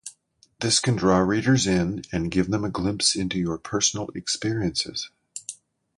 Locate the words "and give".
2.11-2.49